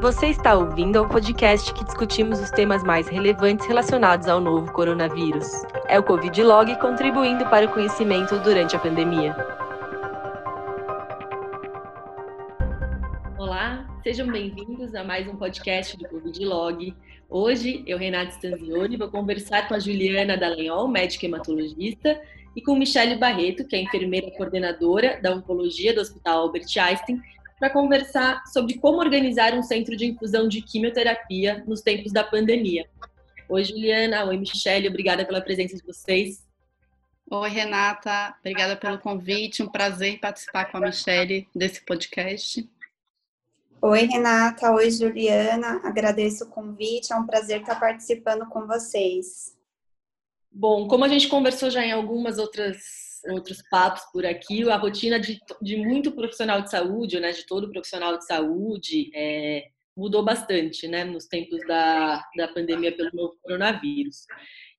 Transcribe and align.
Você 0.00 0.26
está 0.26 0.54
ouvindo 0.54 0.98
ao 0.98 1.08
podcast 1.08 1.72
que 1.72 1.84
discutimos 1.84 2.40
os 2.40 2.50
temas 2.50 2.82
mais 2.82 3.08
relevantes 3.08 3.66
relacionados 3.66 4.28
ao 4.28 4.40
novo 4.40 4.70
coronavírus. 4.72 5.46
É 5.88 5.98
o 5.98 6.02
Covid 6.02 6.42
Log 6.42 6.78
contribuindo 6.78 7.48
para 7.48 7.66
o 7.66 7.72
conhecimento 7.72 8.38
durante 8.40 8.76
a 8.76 8.78
pandemia. 8.78 9.34
Olá, 13.38 13.86
sejam 14.02 14.26
bem-vindos 14.26 14.94
a 14.94 15.04
mais 15.04 15.26
um 15.28 15.36
podcast 15.36 15.96
do 15.96 16.08
Covid 16.08 16.44
Log. 16.44 16.94
Hoje, 17.30 17.82
eu, 17.86 17.96
Renata 17.96 18.32
Stanzioni, 18.32 18.96
vou 18.96 19.08
conversar 19.08 19.68
com 19.68 19.74
a 19.74 19.78
Juliana 19.78 20.36
Dallagnol, 20.36 20.88
médica 20.88 21.26
hematologista, 21.26 22.20
e 22.54 22.62
com 22.62 22.76
Michele 22.76 23.16
Barreto, 23.16 23.66
que 23.66 23.74
é 23.74 23.82
enfermeira 23.82 24.30
coordenadora 24.32 25.18
da 25.20 25.34
Oncologia 25.34 25.94
do 25.94 26.00
Hospital 26.00 26.42
Albert 26.42 26.66
Einstein, 26.78 27.20
para 27.58 27.70
conversar 27.70 28.44
sobre 28.46 28.78
como 28.78 28.98
organizar 28.98 29.54
um 29.54 29.62
centro 29.62 29.96
de 29.96 30.06
infusão 30.06 30.48
de 30.48 30.60
quimioterapia 30.60 31.62
nos 31.66 31.80
tempos 31.80 32.12
da 32.12 32.24
pandemia. 32.24 32.88
Oi, 33.48 33.64
Juliana. 33.64 34.24
Oi, 34.24 34.36
Michele. 34.36 34.88
Obrigada 34.88 35.24
pela 35.24 35.40
presença 35.40 35.76
de 35.76 35.82
vocês. 35.82 36.44
Oi, 37.30 37.48
Renata. 37.48 38.34
Obrigada 38.40 38.76
pelo 38.76 38.98
convite. 38.98 39.62
Um 39.62 39.68
prazer 39.68 40.18
participar 40.18 40.70
com 40.70 40.78
a 40.78 40.80
Michele 40.80 41.48
desse 41.54 41.80
podcast. 41.84 42.68
Oi, 43.80 44.06
Renata. 44.06 44.72
Oi, 44.72 44.90
Juliana. 44.90 45.80
Agradeço 45.84 46.44
o 46.44 46.48
convite. 46.48 47.12
É 47.12 47.16
um 47.16 47.26
prazer 47.26 47.60
estar 47.60 47.78
participando 47.78 48.46
com 48.46 48.66
vocês. 48.66 49.54
Bom, 50.50 50.88
como 50.88 51.04
a 51.04 51.08
gente 51.08 51.28
conversou 51.28 51.68
já 51.68 51.84
em 51.84 51.92
algumas 51.92 52.38
outras 52.38 53.03
outros 53.30 53.62
papos 53.70 54.02
por 54.12 54.24
aqui, 54.26 54.68
a 54.68 54.76
rotina 54.76 55.18
de, 55.18 55.38
de 55.60 55.76
muito 55.76 56.12
profissional 56.12 56.62
de 56.62 56.70
saúde, 56.70 57.20
né, 57.20 57.32
de 57.32 57.46
todo 57.46 57.70
profissional 57.70 58.18
de 58.18 58.26
saúde, 58.26 59.10
é, 59.14 59.68
mudou 59.96 60.24
bastante, 60.24 60.88
né, 60.88 61.04
nos 61.04 61.26
tempos 61.26 61.60
da, 61.66 62.22
da 62.36 62.48
pandemia 62.48 62.94
pelo 62.96 63.10
novo 63.12 63.36
coronavírus. 63.42 64.26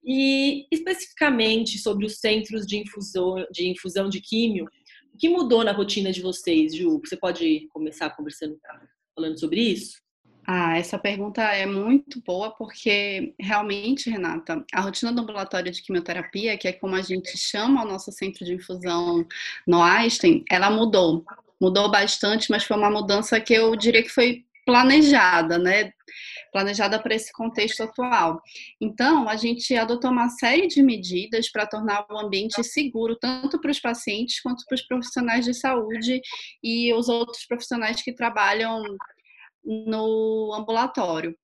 E 0.03 0.67
especificamente 0.71 1.79
sobre 1.79 2.05
os 2.05 2.17
centros 2.17 2.65
de 2.67 2.77
infusão 2.77 3.45
de 3.51 3.67
infusão 3.67 4.07
de 4.07 4.21
químio, 4.21 4.65
o 5.13 5.17
que 5.17 5.29
mudou 5.29 5.63
na 5.63 5.71
rotina 5.71 6.11
de 6.11 6.21
vocês, 6.21 6.75
Ju? 6.75 7.01
Você 7.03 7.17
pode 7.17 7.67
começar 7.69 8.09
conversando, 8.11 8.59
falando 9.15 9.39
sobre 9.39 9.61
isso? 9.61 10.04
Ah, 10.47 10.77
essa 10.77 10.99
pergunta 10.99 11.41
é 11.41 11.65
muito 11.65 12.21
boa 12.21 12.51
porque 12.51 13.33
realmente, 13.39 14.11
Renata, 14.11 14.63
a 14.71 14.81
rotina 14.81 15.11
do 15.11 15.21
ambulatório 15.21 15.71
de 15.71 15.81
quimioterapia, 15.81 16.55
que 16.55 16.67
é 16.67 16.73
como 16.73 16.95
a 16.95 17.01
gente 17.01 17.35
chama 17.35 17.83
o 17.83 17.87
nosso 17.87 18.11
centro 18.11 18.45
de 18.45 18.53
infusão 18.53 19.25
no 19.65 19.81
Einstein, 19.81 20.43
ela 20.49 20.69
mudou. 20.69 21.25
Mudou 21.59 21.89
bastante, 21.89 22.51
mas 22.51 22.63
foi 22.63 22.77
uma 22.77 22.91
mudança 22.91 23.39
que 23.39 23.53
eu 23.55 23.75
diria 23.75 24.03
que 24.03 24.09
foi 24.09 24.45
planejada, 24.65 25.57
né? 25.57 25.91
Planejada 26.51 26.99
para 26.99 27.15
esse 27.15 27.31
contexto 27.33 27.81
atual. 27.81 28.39
Então, 28.79 29.27
a 29.27 29.35
gente 29.35 29.75
adotou 29.75 30.11
uma 30.11 30.29
série 30.29 30.67
de 30.67 30.83
medidas 30.83 31.51
para 31.51 31.65
tornar 31.65 32.05
o 32.09 32.19
ambiente 32.19 32.63
seguro, 32.63 33.15
tanto 33.15 33.59
para 33.59 33.71
os 33.71 33.79
pacientes 33.79 34.41
quanto 34.41 34.63
para 34.65 34.75
os 34.75 34.81
profissionais 34.83 35.45
de 35.45 35.53
saúde 35.55 36.21
e 36.63 36.93
os 36.93 37.09
outros 37.09 37.45
profissionais 37.45 38.01
que 38.03 38.13
trabalham 38.13 38.83
no 39.65 40.53
ambulatório. 40.53 41.35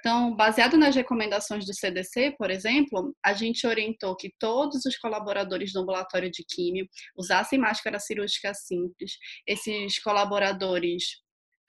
Então, 0.00 0.36
baseado 0.36 0.76
nas 0.76 0.94
recomendações 0.94 1.64
do 1.64 1.72
CDC, 1.72 2.34
por 2.36 2.50
exemplo, 2.50 3.16
a 3.24 3.32
gente 3.32 3.66
orientou 3.66 4.14
que 4.14 4.34
todos 4.38 4.84
os 4.84 4.98
colaboradores 4.98 5.72
do 5.72 5.80
ambulatório 5.80 6.30
de 6.30 6.44
químio 6.46 6.86
usassem 7.16 7.58
máscara 7.58 7.98
cirúrgica 7.98 8.52
simples. 8.52 9.12
Esses 9.46 9.98
colaboradores 10.02 11.04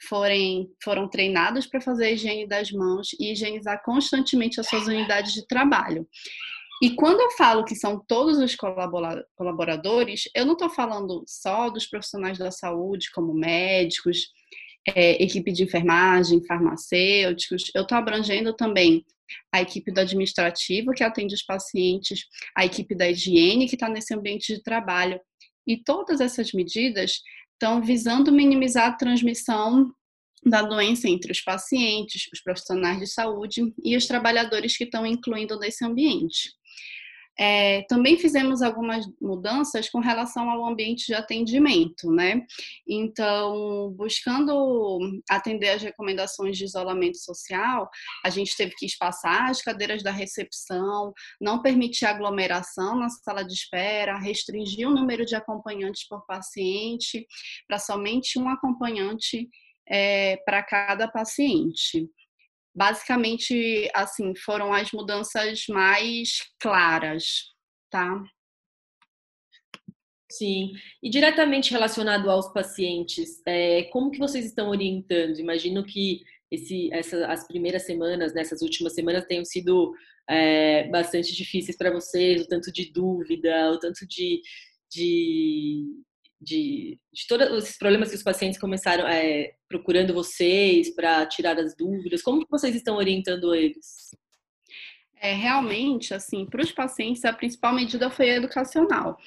forem, 0.10 0.68
foram 0.84 1.10
treinados 1.10 1.66
para 1.66 1.80
fazer 1.80 2.08
a 2.08 2.12
higiene 2.12 2.46
das 2.46 2.72
mãos 2.72 3.08
e 3.18 3.32
higienizar 3.32 3.82
constantemente 3.86 4.60
as 4.60 4.68
suas 4.68 4.86
unidades 4.86 5.34
de 5.34 5.48
trabalho. 5.48 6.06
E 6.84 6.94
quando 6.94 7.22
eu 7.22 7.32
falo 7.32 7.64
que 7.64 7.74
são 7.74 8.04
todos 8.06 8.38
os 8.38 8.54
colaboradores, 9.38 10.24
eu 10.36 10.46
não 10.46 10.54
estou 10.54 10.70
falando 10.70 11.24
só 11.26 11.70
dos 11.70 11.88
profissionais 11.88 12.38
da 12.38 12.52
saúde, 12.52 13.12
como 13.14 13.34
médicos, 13.34 14.28
é, 14.88 15.22
equipe 15.24 15.52
de 15.52 15.64
enfermagem, 15.64 16.46
farmacêuticos. 16.46 17.72
Eu 17.74 17.84
estou 17.84 17.98
abrangendo 17.98 18.54
também 18.54 19.06
a 19.52 19.62
equipe 19.62 19.92
do 19.92 20.00
administrativo, 20.00 20.92
que 20.92 21.04
atende 21.04 21.34
os 21.34 21.44
pacientes, 21.44 22.26
a 22.56 22.66
equipe 22.66 22.96
da 22.96 23.10
higiene, 23.10 23.68
que 23.68 23.76
está 23.76 23.90
nesse 23.90 24.14
ambiente 24.14 24.54
de 24.54 24.62
trabalho. 24.62 25.20
E 25.66 25.78
todas 25.78 26.22
essas 26.22 26.52
medidas 26.54 27.22
estão 27.54 27.82
visando 27.82 28.32
minimizar 28.32 28.88
a 28.88 28.96
transmissão 28.96 29.92
da 30.46 30.62
doença 30.62 31.10
entre 31.10 31.32
os 31.32 31.42
pacientes, 31.42 32.30
os 32.32 32.40
profissionais 32.40 33.00
de 33.00 33.08
saúde 33.08 33.74
e 33.84 33.98
os 33.98 34.06
trabalhadores 34.06 34.78
que 34.78 34.84
estão 34.84 35.06
incluindo 35.06 35.58
nesse 35.58 35.84
ambiente. 35.84 36.52
É, 37.38 37.82
também 37.84 38.18
fizemos 38.18 38.62
algumas 38.62 39.06
mudanças 39.22 39.90
com 39.90 40.00
relação 40.00 40.50
ao 40.50 40.66
ambiente 40.66 41.08
de 41.08 41.14
atendimento, 41.14 42.10
né? 42.12 42.42
Então, 42.88 43.92
buscando 43.98 45.00
atender 45.30 45.70
as 45.70 45.82
recomendações 45.82 46.58
de 46.58 46.64
isolamento 46.64 47.18
social, 47.18 47.90
a 48.24 48.30
gente 48.30 48.56
teve 48.56 48.74
que 48.76 48.86
espaçar 48.86 49.50
as 49.50 49.62
cadeiras 49.62 50.02
da 50.02 50.12
recepção, 50.12 51.14
não 51.42 51.62
permitir 51.62 52.06
aglomeração 52.06 52.98
na 52.98 53.10
sala 53.10 53.44
de 53.44 53.54
espera, 53.54 54.18
restringir 54.18 54.88
o 54.88 54.94
número 54.94 55.26
de 55.26 55.36
acompanhantes 55.36 56.08
por 56.08 56.26
paciente 56.26 57.28
para 57.68 57.80
somente 57.80 58.40
um 58.40 58.48
acompanhante 58.48 59.50
é, 59.88 60.38
para 60.46 60.64
cada 60.64 61.08
paciente 61.08 62.10
basicamente, 62.76 63.90
assim, 63.94 64.36
foram 64.36 64.74
as 64.74 64.92
mudanças 64.92 65.66
mais 65.70 66.40
claras, 66.60 67.24
tá? 67.90 68.22
Sim, 70.30 70.74
e 71.02 71.10
diretamente 71.10 71.72
relacionado 71.72 72.30
aos 72.30 72.52
pacientes, 72.52 73.42
é, 73.48 73.84
como 73.84 74.12
que 74.12 74.20
vocês 74.20 74.46
estão 74.46 74.70
orientando? 74.70 75.40
Imagino 75.40 75.86
que 75.86 76.22
esse, 76.52 76.92
essa, 76.92 77.28
as 77.28 77.48
primeiras 77.48 77.84
semanas, 77.84 78.34
nessas 78.34 78.60
né, 78.62 78.66
últimas 78.66 78.94
semanas, 78.94 79.26
tenham 79.26 79.46
sido 79.46 79.94
é, 80.30 80.88
bastante 80.90 81.34
difíceis 81.34 81.78
para 81.78 81.92
vocês, 81.92 82.42
o 82.42 82.48
tanto 82.48 82.72
de 82.72 82.92
dúvida, 82.92 83.72
o 83.72 83.80
tanto 83.80 84.06
de, 84.08 84.42
de 84.92 85.86
de, 86.46 87.00
de 87.12 87.28
todos 87.28 87.64
esses 87.64 87.78
problemas 87.78 88.10
que 88.10 88.16
os 88.16 88.24
pacientes 88.24 88.60
começaram 88.60 89.08
é, 89.08 89.54
procurando 89.68 90.14
vocês 90.14 90.94
para 90.94 91.26
tirar 91.26 91.58
as 91.60 91.76
dúvidas? 91.76 92.22
Como 92.22 92.46
que 92.46 92.52
vocês 92.52 92.76
estão 92.76 92.96
orientando 92.96 93.54
eles? 93.54 94.12
É, 95.20 95.34
realmente, 95.34 96.14
assim, 96.14 96.46
para 96.46 96.62
os 96.62 96.72
pacientes, 96.72 97.26
a 97.26 97.34
principal 97.34 97.74
medida 97.74 98.10
foi 98.12 98.30
educacional. 98.30 99.18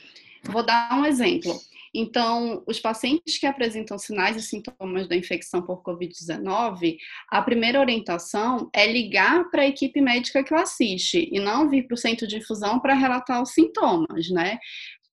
Vou 0.44 0.64
dar 0.64 0.98
um 0.98 1.04
exemplo. 1.04 1.58
Então, 1.94 2.62
os 2.66 2.78
pacientes 2.78 3.38
que 3.38 3.46
apresentam 3.46 3.98
sinais 3.98 4.36
e 4.36 4.42
sintomas 4.42 5.08
da 5.08 5.16
infecção 5.16 5.62
por 5.62 5.82
Covid-19, 5.82 6.96
a 7.28 7.42
primeira 7.42 7.80
orientação 7.80 8.68
é 8.74 8.86
ligar 8.86 9.50
para 9.50 9.62
a 9.62 9.66
equipe 9.66 10.00
médica 10.00 10.44
que 10.44 10.52
o 10.52 10.56
assiste 10.56 11.28
e 11.32 11.40
não 11.40 11.68
vir 11.68 11.86
para 11.86 11.94
o 11.94 11.98
centro 11.98 12.26
de 12.26 12.36
infusão 12.36 12.78
para 12.78 12.94
relatar 12.94 13.42
os 13.42 13.52
sintomas, 13.52 14.28
né? 14.30 14.58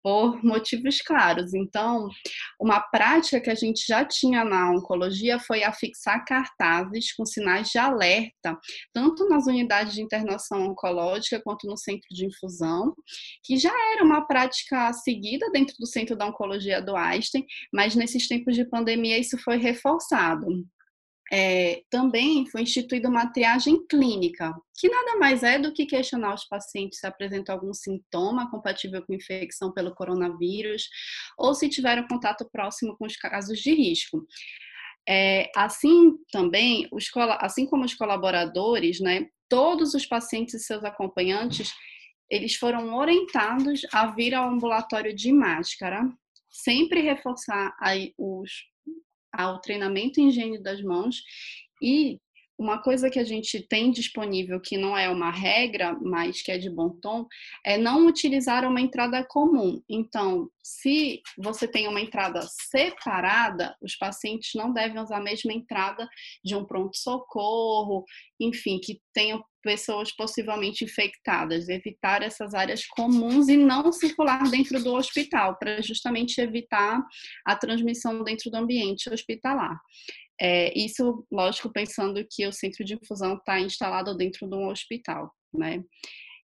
Por 0.05 0.43
motivos 0.43 1.01
claros. 1.01 1.55
Então, 1.55 2.07
uma 2.61 2.79
prática 2.79 3.41
que 3.41 3.49
a 3.49 3.55
gente 3.55 3.83
já 3.88 4.05
tinha 4.05 4.45
na 4.45 4.69
oncologia 4.69 5.39
foi 5.39 5.63
afixar 5.63 6.23
cartazes 6.23 7.11
com 7.16 7.25
sinais 7.25 7.69
de 7.69 7.79
alerta, 7.79 8.55
tanto 8.94 9.27
nas 9.27 9.47
unidades 9.47 9.95
de 9.95 10.03
internação 10.03 10.67
oncológica 10.67 11.41
quanto 11.44 11.65
no 11.65 11.75
centro 11.75 12.07
de 12.11 12.27
infusão, 12.27 12.94
que 13.44 13.57
já 13.57 13.73
era 13.94 14.03
uma 14.03 14.27
prática 14.27 14.94
seguida 14.94 15.49
dentro 15.49 15.75
do 15.79 15.88
centro 15.88 16.15
da 16.15 16.27
oncologia 16.27 16.79
do 16.79 16.95
Einstein, 16.95 17.44
mas 17.73 17.95
nesses 17.95 18.27
tempos 18.27 18.55
de 18.55 18.63
pandemia 18.63 19.17
isso 19.17 19.39
foi 19.39 19.57
reforçado 19.57 20.45
é, 21.31 21.81
também 21.90 22.45
foi 22.45 22.62
instituída 22.62 23.10
uma 23.10 23.27
triagem 23.27 23.86
clínica, 23.88 24.54
que 24.77 24.88
nada 24.88 25.18
mais 25.18 25.42
é 25.42 25.57
do 25.57 25.74
que 25.74 25.86
questionar 25.86 26.33
os 26.36 26.45
pacientes 26.45 27.00
se 27.00 27.07
apresentam 27.07 27.56
algum 27.56 27.74
sintoma 27.74 28.50
compatível 28.51 29.04
com 29.04 29.13
infecção 29.13 29.72
pelo 29.72 29.95
coronavírus 29.95 30.88
ou 31.38 31.56
se 31.56 31.68
tiveram 31.68 32.07
contato 32.07 32.48
próximo 32.51 32.95
com 32.98 33.06
os 33.06 33.16
casos 33.16 33.60
de 33.60 33.74
risco. 33.74 34.25
É, 35.07 35.51
assim 35.56 36.13
também, 36.31 36.88
os, 36.92 37.10
assim 37.39 37.66
como 37.66 37.86
os 37.86 37.94
colaboradores, 37.94 39.00
né, 39.00 39.28
todos 39.50 39.94
os 39.94 40.06
pacientes 40.06 40.54
e 40.56 40.60
seus 40.60 40.83
acompanhantes, 40.83 41.74
eles 42.30 42.56
foram 42.56 42.95
orientados 42.95 43.81
a 43.94 44.07
vir 44.07 44.33
ao 44.33 44.50
ambulatório 44.50 45.16
de 45.16 45.31
máscara, 45.31 46.07
sempre 46.50 47.01
reforçar 47.01 47.75
aí 47.80 48.13
os 48.18 48.51
ao 49.37 49.59
treinamento 49.59 50.19
em 50.19 50.29
higiene 50.29 50.61
das 50.61 50.81
mãos 50.81 51.21
e 51.81 52.19
uma 52.57 52.81
coisa 52.81 53.09
que 53.09 53.19
a 53.19 53.23
gente 53.23 53.61
tem 53.67 53.91
disponível, 53.91 54.59
que 54.61 54.77
não 54.77 54.97
é 54.97 55.09
uma 55.09 55.29
regra, 55.29 55.97
mas 56.01 56.41
que 56.41 56.51
é 56.51 56.57
de 56.57 56.69
bom 56.69 56.89
tom, 56.89 57.27
é 57.65 57.77
não 57.77 58.07
utilizar 58.07 58.65
uma 58.65 58.79
entrada 58.79 59.25
comum. 59.25 59.81
Então, 59.89 60.49
se 60.63 61.21
você 61.37 61.67
tem 61.67 61.87
uma 61.87 61.99
entrada 61.99 62.41
separada, 62.43 63.75
os 63.81 63.95
pacientes 63.95 64.51
não 64.55 64.71
devem 64.71 65.01
usar 65.01 65.17
a 65.17 65.23
mesma 65.23 65.51
entrada 65.51 66.07
de 66.43 66.55
um 66.55 66.65
pronto-socorro, 66.65 68.05
enfim, 68.39 68.79
que 68.79 69.01
tenham 69.13 69.43
pessoas 69.65 70.15
possivelmente 70.15 70.85
infectadas, 70.85 71.67
evitar 71.67 72.21
essas 72.21 72.53
áreas 72.53 72.85
comuns 72.85 73.50
e 73.50 73.57
não 73.57 73.91
circular 73.91 74.44
dentro 74.51 74.81
do 74.81 74.94
hospital, 74.94 75.57
para 75.57 75.81
justamente 75.81 76.39
evitar 76.39 77.03
a 77.44 77.56
transmissão 77.56 78.23
dentro 78.23 78.51
do 78.51 78.57
ambiente 78.57 79.09
hospitalar. 79.09 79.75
É, 80.39 80.77
isso, 80.77 81.25
lógico, 81.31 81.71
pensando 81.73 82.23
que 82.29 82.45
o 82.45 82.51
centro 82.51 82.85
de 82.85 82.94
infusão 82.94 83.35
está 83.35 83.59
instalado 83.59 84.15
dentro 84.15 84.47
de 84.47 84.56
um 84.56 84.69
hospital, 84.69 85.33
né? 85.51 85.83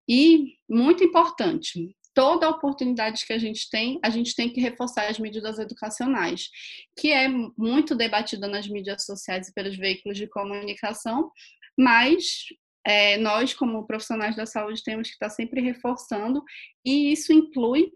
E, 0.08 0.54
muito 0.68 1.02
importante, 1.02 1.94
toda 2.14 2.48
oportunidade 2.48 3.26
que 3.26 3.32
a 3.32 3.38
gente 3.38 3.68
tem, 3.68 3.98
a 4.02 4.10
gente 4.10 4.34
tem 4.34 4.48
que 4.48 4.60
reforçar 4.60 5.08
as 5.08 5.18
medidas 5.18 5.58
educacionais, 5.58 6.48
que 6.96 7.10
é 7.10 7.28
muito 7.28 7.96
debatida 7.96 8.46
nas 8.46 8.68
mídias 8.68 9.04
sociais 9.04 9.48
e 9.48 9.54
pelos 9.54 9.76
veículos 9.76 10.16
de 10.16 10.28
comunicação, 10.28 11.30
mas 11.78 12.46
é, 12.86 13.16
nós, 13.18 13.54
como 13.54 13.86
profissionais 13.86 14.36
da 14.36 14.46
saúde, 14.46 14.82
temos 14.82 15.08
que 15.08 15.14
estar 15.14 15.30
sempre 15.30 15.60
reforçando, 15.60 16.42
e 16.84 17.12
isso 17.12 17.32
inclui, 17.32 17.92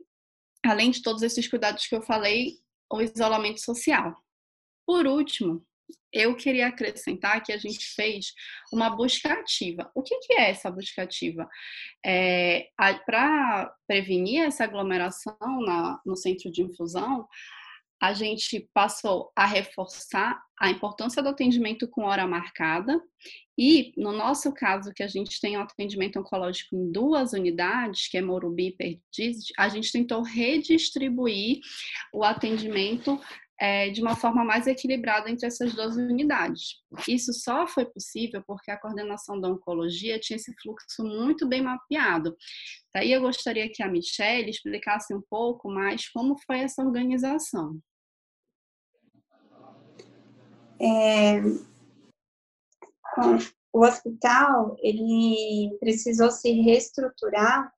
além 0.64 0.90
de 0.90 1.02
todos 1.02 1.23
esses 1.23 1.49
cuidados 1.49 1.87
que 1.87 1.94
eu 1.94 2.02
falei, 2.02 2.55
o 2.93 3.00
isolamento 3.00 3.61
social. 3.61 4.14
Por 4.87 5.06
último, 5.06 5.64
eu 6.12 6.37
queria 6.37 6.67
acrescentar 6.67 7.43
que 7.43 7.52
a 7.52 7.56
gente 7.56 7.87
fez 7.94 8.34
uma 8.70 8.90
busca 8.90 9.32
ativa. 9.32 9.90
O 9.94 10.02
que, 10.02 10.19
que 10.19 10.34
é 10.34 10.50
essa 10.50 10.70
busca 10.70 11.02
ativa? 11.02 11.49
É, 12.05 12.69
Para 13.06 13.75
prevenir 13.87 14.43
essa 14.43 14.64
aglomeração 14.64 15.37
na, 15.64 16.00
no 16.05 16.17
centro 16.17 16.50
de 16.50 16.62
infusão, 16.62 17.26
a 18.02 18.12
gente 18.12 18.69
passou 18.75 19.31
a 19.37 19.46
reforçar 19.46 20.43
a 20.58 20.69
importância 20.69 21.22
do 21.22 21.28
atendimento 21.28 21.87
com 21.87 22.02
hora 22.02 22.26
marcada 22.26 23.00
e, 23.56 23.93
no 23.96 24.10
nosso 24.10 24.52
caso, 24.52 24.93
que 24.93 25.04
a 25.04 25.06
gente 25.06 25.40
tem 25.40 25.56
um 25.56 25.60
atendimento 25.60 26.19
oncológico 26.19 26.75
em 26.75 26.90
duas 26.90 27.32
unidades, 27.32 28.08
que 28.08 28.19
é 28.19 28.20
Morumbi 28.20 28.69
e 28.69 28.76
Perdizes, 28.76 29.52
a 29.56 29.69
gente 29.69 29.93
tentou 29.93 30.20
redistribuir 30.22 31.60
o 32.12 32.25
atendimento 32.25 33.20
é, 33.60 33.90
de 33.90 34.02
uma 34.02 34.16
forma 34.16 34.44
mais 34.44 34.66
equilibrada 34.66 35.31
entre 35.31 35.46
essas 35.46 35.72
duas 35.72 35.94
unidades. 35.94 36.78
Isso 37.06 37.32
só 37.32 37.69
foi 37.69 37.84
possível 37.84 38.43
porque 38.44 38.72
a 38.72 38.81
coordenação 38.81 39.40
da 39.40 39.49
oncologia 39.49 40.19
tinha 40.19 40.37
esse 40.37 40.52
fluxo 40.60 41.04
muito 41.04 41.46
bem 41.46 41.62
mapeado. 41.62 42.37
Daí 42.93 43.12
eu 43.12 43.20
gostaria 43.20 43.70
que 43.72 43.81
a 43.81 43.88
Michelle 43.88 44.50
explicasse 44.50 45.14
um 45.14 45.22
pouco 45.31 45.70
mais 45.70 46.08
como 46.08 46.37
foi 46.44 46.58
essa 46.58 46.82
organização. 46.82 47.81
É, 50.80 51.40
o 53.72 53.84
hospital 53.84 54.76
ele 54.80 55.76
precisou 55.80 56.30
se 56.30 56.50
reestruturar 56.52 57.72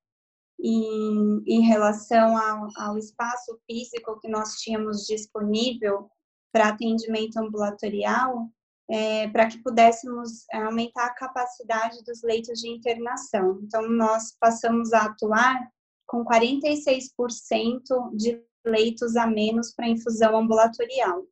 em, 0.61 1.43
em 1.46 1.61
relação 1.62 2.37
ao, 2.37 2.69
ao 2.76 2.99
espaço 2.99 3.58
físico 3.67 4.19
que 4.20 4.29
nós 4.29 4.55
tínhamos 4.61 5.06
disponível 5.06 6.08
para 6.52 6.69
atendimento 6.69 7.37
ambulatorial, 7.37 8.49
é, 8.88 9.29
para 9.29 9.47
que 9.49 9.58
pudéssemos 9.58 10.44
é, 10.52 10.58
aumentar 10.58 11.06
a 11.06 11.14
capacidade 11.14 12.02
dos 12.05 12.23
leitos 12.23 12.61
de 12.61 12.69
internação. 12.69 13.61
Então, 13.62 13.88
nós 13.88 14.37
passamos 14.38 14.93
a 14.93 15.06
atuar 15.06 15.69
com 16.06 16.25
46% 16.25 18.14
de 18.14 18.40
leitos 18.64 19.17
a 19.17 19.26
menos 19.26 19.73
para 19.75 19.88
infusão 19.88 20.37
ambulatorial. 20.37 21.26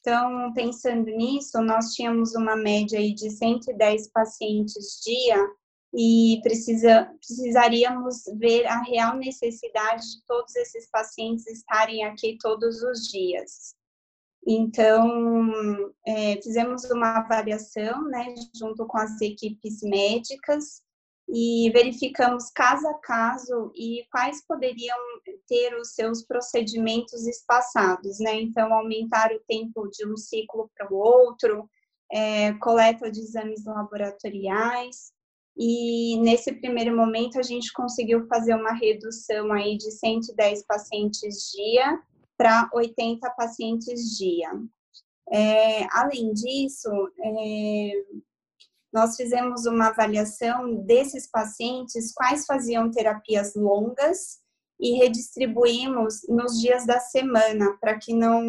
Então, 0.00 0.52
pensando 0.52 1.06
nisso, 1.06 1.60
nós 1.60 1.92
tínhamos 1.94 2.34
uma 2.34 2.56
média 2.56 2.98
aí 2.98 3.12
de 3.14 3.30
110 3.30 4.10
pacientes 4.10 5.00
dia 5.04 5.36
e 5.94 6.40
precisa, 6.42 7.10
precisaríamos 7.18 8.22
ver 8.38 8.66
a 8.66 8.82
real 8.82 9.16
necessidade 9.16 10.02
de 10.02 10.24
todos 10.26 10.54
esses 10.56 10.88
pacientes 10.90 11.46
estarem 11.46 12.04
aqui 12.04 12.36
todos 12.40 12.82
os 12.82 13.08
dias. 13.08 13.74
Então, 14.46 15.92
é, 16.06 16.40
fizemos 16.40 16.84
uma 16.84 17.18
avaliação, 17.18 18.04
né, 18.04 18.34
junto 18.54 18.86
com 18.86 18.98
as 18.98 19.20
equipes 19.20 19.82
médicas 19.82 20.82
e 21.28 21.70
verificamos 21.72 22.50
caso 22.50 22.88
a 22.88 22.94
caso 22.94 23.70
e 23.74 24.06
quais 24.10 24.44
poderiam 24.46 24.96
ter 25.46 25.74
os 25.76 25.94
seus 25.94 26.24
procedimentos 26.24 27.26
espaçados, 27.26 28.18
né? 28.18 28.40
Então, 28.40 28.72
aumentar 28.72 29.30
o 29.32 29.40
tempo 29.46 29.88
de 29.88 30.06
um 30.06 30.16
ciclo 30.16 30.70
para 30.76 30.92
o 30.92 30.96
outro, 30.96 31.68
é, 32.10 32.54
coleta 32.54 33.10
de 33.10 33.20
exames 33.20 33.64
laboratoriais, 33.66 35.12
e 35.58 36.16
nesse 36.20 36.52
primeiro 36.52 36.96
momento 36.96 37.38
a 37.38 37.42
gente 37.42 37.72
conseguiu 37.72 38.26
fazer 38.28 38.54
uma 38.54 38.72
redução 38.72 39.52
aí 39.52 39.76
de 39.76 39.90
110 39.90 40.64
pacientes 40.64 41.50
dia 41.50 42.00
para 42.36 42.70
80 42.72 43.28
pacientes 43.30 44.16
dia. 44.16 44.48
É, 45.30 45.84
além 45.90 46.32
disso, 46.32 46.88
é, 47.20 47.90
nós 48.92 49.16
fizemos 49.16 49.66
uma 49.66 49.88
avaliação 49.88 50.74
desses 50.84 51.30
pacientes, 51.30 52.12
quais 52.12 52.46
faziam 52.46 52.90
terapias 52.90 53.54
longas 53.54 54.38
e 54.80 54.98
redistribuímos 54.98 56.20
nos 56.28 56.60
dias 56.60 56.86
da 56.86 57.00
semana 57.00 57.76
para 57.80 57.98
que 57.98 58.14
não 58.14 58.40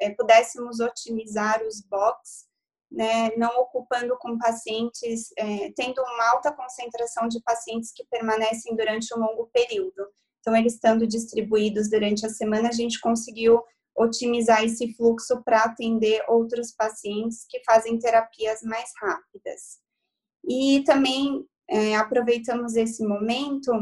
é, 0.00 0.10
pudéssemos 0.10 0.80
otimizar 0.80 1.62
os 1.62 1.80
box 1.80 2.50
né, 2.92 3.30
não 3.36 3.48
ocupando 3.60 4.16
com 4.18 4.38
pacientes, 4.38 5.32
é, 5.36 5.72
tendo 5.74 6.00
uma 6.02 6.30
alta 6.32 6.52
concentração 6.52 7.26
de 7.26 7.40
pacientes 7.42 7.90
que 7.92 8.04
permanecem 8.10 8.76
durante 8.76 9.14
um 9.14 9.20
longo 9.20 9.48
período. 9.52 10.08
Então, 10.40 10.54
eles 10.54 10.74
estando 10.74 11.06
distribuídos 11.06 11.88
durante 11.88 12.26
a 12.26 12.28
semana, 12.28 12.68
a 12.68 12.72
gente 12.72 13.00
conseguiu 13.00 13.62
otimizar 13.96 14.64
esse 14.64 14.94
fluxo 14.94 15.42
para 15.42 15.64
atender 15.64 16.24
outros 16.28 16.72
pacientes 16.72 17.44
que 17.48 17.62
fazem 17.64 17.98
terapias 17.98 18.62
mais 18.62 18.90
rápidas. 19.00 19.80
E 20.44 20.82
também 20.84 21.46
é, 21.68 21.96
aproveitamos 21.96 22.74
esse 22.74 23.06
momento 23.06 23.72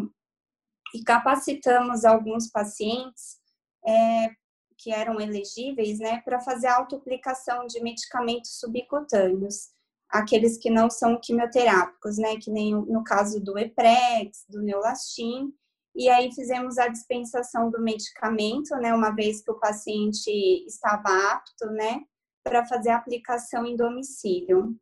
e 0.95 1.03
capacitamos 1.03 2.05
alguns 2.05 2.51
pacientes 2.51 3.39
é, 3.87 4.31
que 4.77 4.93
eram 4.93 5.21
elegíveis, 5.21 5.99
né, 5.99 6.21
para 6.25 6.41
fazer 6.41 6.67
autoaplicação 6.69 7.67
de 7.67 7.81
medicamentos 7.83 8.59
subcutâneos, 8.59 9.69
aqueles 10.09 10.57
que 10.59 10.71
não 10.71 10.91
são 10.91 11.21
quimioterápicos, 11.21 12.19
né, 12.19 12.37
que 12.37 12.51
nem 12.51 12.75
no 12.75 13.05
caso 13.05 13.41
do 13.41 13.59
Eprex, 13.59 14.45
do 14.49 14.63
Neolastin, 14.63 15.53
e 16.01 16.09
aí 16.09 16.33
fizemos 16.33 16.79
a 16.79 16.89
dispensação 16.89 17.71
do 17.71 17.79
medicamento, 17.79 18.75
né, 18.77 18.95
uma 18.95 19.11
vez 19.11 19.43
que 19.43 19.51
o 19.51 19.61
paciente 19.61 20.31
estava 20.67 21.11
apto, 21.31 21.67
né, 21.67 22.01
para 22.43 22.65
fazer 22.65 22.89
a 22.89 22.97
aplicação 22.97 23.67
em 23.67 23.77
domicílio. 23.77 24.75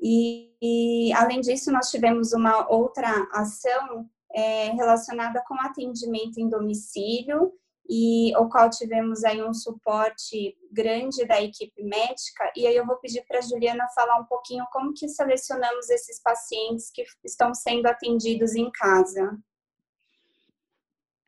E, 0.00 0.54
e, 0.62 1.12
além 1.12 1.40
disso, 1.40 1.72
nós 1.72 1.90
tivemos 1.90 2.32
uma 2.32 2.70
outra 2.72 3.10
ação 3.32 4.08
é, 4.32 4.70
relacionada 4.74 5.42
com 5.44 5.60
atendimento 5.60 6.38
em 6.38 6.48
domicílio 6.48 7.52
e 7.90 8.32
o 8.36 8.48
qual 8.48 8.70
tivemos 8.70 9.24
aí 9.24 9.42
um 9.42 9.52
suporte 9.52 10.56
grande 10.70 11.26
da 11.26 11.42
equipe 11.42 11.82
médica. 11.82 12.52
E 12.54 12.64
aí 12.64 12.76
eu 12.76 12.86
vou 12.86 12.98
pedir 12.98 13.24
para 13.26 13.38
a 13.38 13.42
Juliana 13.42 13.88
falar 13.92 14.20
um 14.20 14.26
pouquinho 14.26 14.64
como 14.70 14.94
que 14.94 15.08
selecionamos 15.08 15.90
esses 15.90 16.22
pacientes 16.22 16.92
que 16.92 17.04
estão 17.24 17.52
sendo 17.52 17.86
atendidos 17.86 18.54
em 18.54 18.70
casa. 18.70 19.36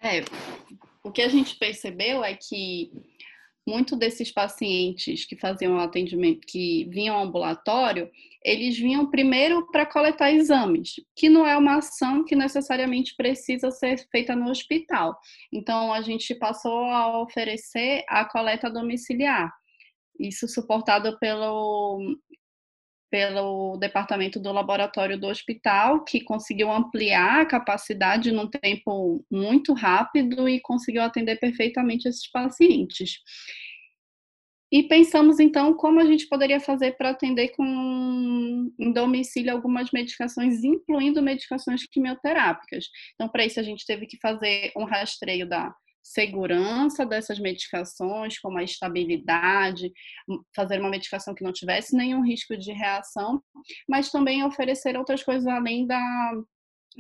É, 0.01 0.25
o 1.03 1.11
que 1.11 1.23
a 1.23 1.29
gente 1.29 1.57
percebeu 1.57 2.25
é 2.25 2.35
que 2.35 2.91
muito 3.69 3.97
desses 3.97 4.33
pacientes 4.33 5.27
que 5.27 5.37
faziam 5.37 5.79
atendimento, 5.79 6.47
que 6.47 6.89
vinham 6.91 7.17
ao 7.17 7.25
ambulatório, 7.25 8.11
eles 8.43 8.79
vinham 8.79 9.11
primeiro 9.11 9.71
para 9.71 9.85
coletar 9.85 10.33
exames, 10.33 10.95
que 11.15 11.29
não 11.29 11.47
é 11.47 11.55
uma 11.55 11.77
ação 11.77 12.25
que 12.25 12.35
necessariamente 12.35 13.15
precisa 13.15 13.71
ser 13.71 13.99
feita 14.11 14.35
no 14.35 14.51
hospital. 14.51 15.19
Então, 15.53 15.93
a 15.93 16.01
gente 16.01 16.35
passou 16.37 16.85
a 16.85 17.21
oferecer 17.21 18.05
a 18.09 18.25
coleta 18.25 18.71
domiciliar. 18.71 19.53
Isso 20.19 20.49
suportado 20.49 21.19
pelo, 21.19 22.01
pelo 23.11 23.77
departamento 23.79 24.39
do 24.41 24.53
laboratório 24.53 25.19
do 25.19 25.27
hospital, 25.27 26.05
que 26.05 26.21
conseguiu 26.21 26.71
ampliar 26.71 27.41
a 27.41 27.47
capacidade 27.47 28.31
num 28.33 28.49
tempo 28.49 29.25
muito 29.31 29.73
rápido 29.73 30.49
e 30.49 30.61
conseguiu 30.61 31.03
atender 31.03 31.37
perfeitamente 31.37 32.09
esses 32.09 32.31
pacientes. 32.31 33.19
e 34.71 34.83
pensamos 34.83 35.41
então 35.41 35.75
como 35.75 36.01
a 36.01 36.05
gente 36.05 36.29
poderia 36.29 36.61
fazer 36.61 36.93
para 36.93 37.11
atender 37.11 37.49
com 37.57 38.71
em 38.79 38.93
domicílio 38.93 39.53
algumas 39.53 39.91
medicações, 39.93 40.63
incluindo 40.63 41.23
medicações 41.23 41.87
quimioterápicas. 41.87 42.87
Então, 43.15 43.29
para 43.29 43.47
isso 43.47 43.59
a 43.59 43.63
gente 43.63 43.87
teve 43.87 44.07
que 44.07 44.19
fazer 44.19 44.71
um 44.77 44.85
rastreio 44.85 45.49
da 45.49 45.75
segurança 46.13 47.05
dessas 47.05 47.39
medicações, 47.39 48.39
como 48.39 48.59
a 48.59 48.63
estabilidade, 48.63 49.93
fazer 50.55 50.81
uma 50.81 50.91
medicação 50.91 51.35
que 51.35 51.45
não 51.45 51.53
tivesse 51.53 51.97
nenhum 51.97 52.23
risco 52.23 52.57
de 52.57 52.73
reação, 52.73 53.43
mas 53.89 54.11
também 54.11 54.45
oferecer 54.45 54.97
outras 54.97 55.23
coisas 55.23 55.47
além 55.47 55.87
da 55.87 56.01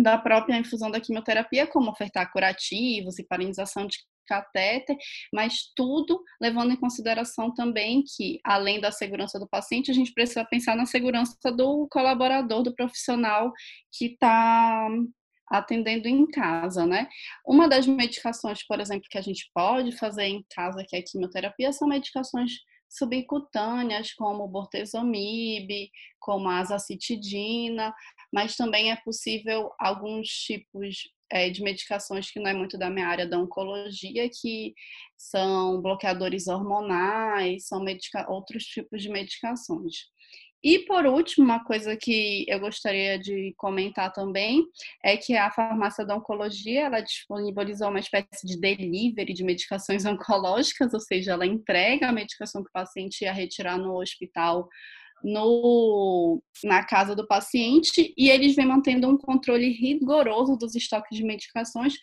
da 0.00 0.16
própria 0.16 0.56
infusão 0.56 0.92
da 0.92 1.00
quimioterapia, 1.00 1.66
como 1.66 1.90
ofertar 1.90 2.30
curativos 2.30 3.18
e 3.18 3.26
parinização 3.26 3.84
de 3.84 3.98
catéter, 4.28 4.96
mas 5.32 5.72
tudo 5.74 6.22
levando 6.40 6.72
em 6.72 6.76
consideração 6.76 7.52
também 7.52 8.04
que, 8.04 8.38
além 8.44 8.80
da 8.80 8.92
segurança 8.92 9.40
do 9.40 9.48
paciente, 9.48 9.90
a 9.90 9.94
gente 9.94 10.12
precisa 10.12 10.44
pensar 10.44 10.76
na 10.76 10.86
segurança 10.86 11.50
do 11.50 11.88
colaborador, 11.90 12.62
do 12.62 12.74
profissional 12.74 13.50
que 13.90 14.12
está 14.12 14.88
atendendo 15.50 16.08
em 16.08 16.26
casa, 16.26 16.86
né? 16.86 17.08
Uma 17.46 17.68
das 17.68 17.86
medicações, 17.86 18.66
por 18.66 18.80
exemplo, 18.80 19.08
que 19.10 19.18
a 19.18 19.22
gente 19.22 19.50
pode 19.54 19.92
fazer 19.96 20.24
em 20.24 20.44
casa, 20.54 20.84
que 20.86 20.96
é 20.96 21.00
a 21.00 21.04
quimioterapia, 21.04 21.72
são 21.72 21.88
medicações 21.88 22.52
subcutâneas, 22.88 24.12
como 24.14 24.44
o 24.44 24.48
bortezomib, 24.48 25.90
como 26.18 26.48
a 26.48 26.60
azacitidina, 26.60 27.94
mas 28.32 28.56
também 28.56 28.90
é 28.90 28.96
possível 28.96 29.70
alguns 29.78 30.28
tipos 30.28 30.96
é, 31.30 31.50
de 31.50 31.62
medicações 31.62 32.30
que 32.30 32.40
não 32.40 32.50
é 32.50 32.54
muito 32.54 32.78
da 32.78 32.88
minha 32.88 33.06
área 33.06 33.26
da 33.26 33.38
oncologia, 33.38 34.28
que 34.28 34.74
são 35.16 35.80
bloqueadores 35.82 36.48
hormonais, 36.48 37.66
são 37.66 37.84
outros 38.28 38.64
tipos 38.64 39.02
de 39.02 39.10
medicações. 39.10 40.08
E 40.62 40.80
por 40.80 41.06
último, 41.06 41.44
uma 41.44 41.62
coisa 41.62 41.96
que 41.96 42.44
eu 42.48 42.58
gostaria 42.58 43.16
de 43.18 43.54
comentar 43.56 44.12
também 44.12 44.64
é 45.04 45.16
que 45.16 45.36
a 45.36 45.50
farmácia 45.50 46.04
da 46.04 46.16
oncologia 46.16 46.86
ela 46.86 47.00
disponibilizou 47.00 47.88
uma 47.88 48.00
espécie 48.00 48.44
de 48.44 48.60
delivery 48.60 49.32
de 49.32 49.44
medicações 49.44 50.04
oncológicas, 50.06 50.92
ou 50.92 51.00
seja, 51.00 51.32
ela 51.32 51.46
entrega 51.46 52.08
a 52.08 52.12
medicação 52.12 52.62
que 52.62 52.70
o 52.70 52.72
paciente 52.72 53.22
ia 53.22 53.32
retirar 53.32 53.78
no 53.78 54.00
hospital 54.00 54.68
no, 55.22 56.42
na 56.64 56.84
casa 56.84 57.14
do 57.14 57.26
paciente 57.26 58.14
e 58.16 58.30
eles 58.30 58.54
vêm 58.54 58.66
mantendo 58.66 59.08
um 59.08 59.16
controle 59.16 59.70
rigoroso 59.70 60.56
dos 60.56 60.74
estoques 60.74 61.16
de 61.16 61.24
medicações 61.24 61.94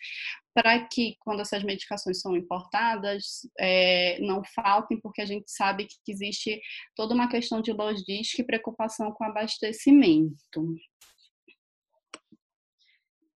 para 0.54 0.86
que, 0.88 1.16
quando 1.20 1.40
essas 1.40 1.62
medicações 1.62 2.18
são 2.20 2.34
importadas, 2.34 3.42
é, 3.60 4.18
não 4.20 4.42
faltem, 4.54 4.98
porque 4.98 5.20
a 5.20 5.26
gente 5.26 5.50
sabe 5.50 5.86
que 5.86 6.10
existe 6.10 6.58
toda 6.94 7.14
uma 7.14 7.28
questão 7.28 7.60
de 7.60 7.72
logística 7.72 8.40
e 8.40 8.46
preocupação 8.46 9.12
com 9.12 9.24
abastecimento. 9.24 10.74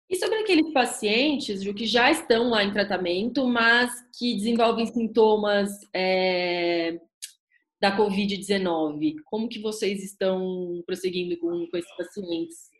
E 0.08 0.16
sobre 0.16 0.38
aqueles 0.38 0.72
pacientes 0.72 1.62
Ju, 1.62 1.74
que 1.74 1.86
já 1.86 2.10
estão 2.10 2.48
lá 2.48 2.64
em 2.64 2.72
tratamento, 2.72 3.46
mas 3.46 3.92
que 4.18 4.34
desenvolvem 4.34 4.86
sintomas 4.86 5.70
é, 5.94 6.98
da 7.80 7.96
Covid-19? 7.96 9.16
Como 9.24 9.48
que 9.48 9.58
vocês 9.58 10.04
estão 10.04 10.82
prosseguindo 10.86 11.36
com, 11.38 11.66
com 11.66 11.76
esses 11.76 11.96
pacientes? 11.96 12.70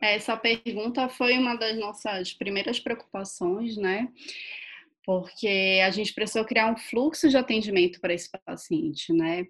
Essa 0.00 0.36
pergunta 0.36 1.08
foi 1.08 1.36
uma 1.36 1.56
das 1.56 1.76
nossas 1.78 2.32
primeiras 2.32 2.80
preocupações, 2.80 3.76
né? 3.76 4.08
Porque 5.08 5.80
a 5.82 5.90
gente 5.90 6.12
precisou 6.12 6.44
criar 6.44 6.70
um 6.70 6.76
fluxo 6.76 7.30
de 7.30 7.36
atendimento 7.38 7.98
para 7.98 8.12
esse 8.12 8.28
paciente, 8.44 9.10
né? 9.10 9.46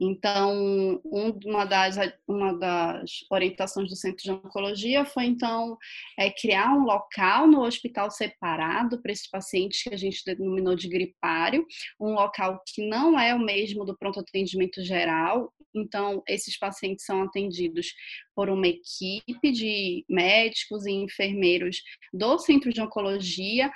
Então, 0.00 1.02
uma 1.04 1.66
das, 1.66 1.96
uma 2.26 2.54
das 2.54 3.10
orientações 3.30 3.90
do 3.90 3.94
Centro 3.94 4.24
de 4.24 4.32
Oncologia 4.32 5.04
foi, 5.04 5.26
então, 5.26 5.76
é, 6.18 6.30
criar 6.30 6.72
um 6.72 6.84
local 6.84 7.46
no 7.46 7.60
hospital 7.60 8.10
separado 8.10 9.02
para 9.02 9.12
esses 9.12 9.28
pacientes 9.28 9.82
que 9.82 9.92
a 9.92 9.98
gente 9.98 10.24
denominou 10.24 10.74
de 10.74 10.88
gripário, 10.88 11.66
um 12.00 12.14
local 12.14 12.62
que 12.66 12.88
não 12.88 13.20
é 13.20 13.34
o 13.34 13.38
mesmo 13.38 13.84
do 13.84 13.94
pronto 13.94 14.18
atendimento 14.18 14.82
geral. 14.82 15.52
Então, 15.74 16.22
esses 16.26 16.58
pacientes 16.58 17.04
são 17.04 17.22
atendidos 17.22 17.92
por 18.34 18.48
uma 18.48 18.66
equipe 18.66 19.52
de 19.52 20.06
médicos 20.08 20.86
e 20.86 20.90
enfermeiros 20.90 21.82
do 22.14 22.38
Centro 22.38 22.72
de 22.72 22.80
Oncologia 22.80 23.70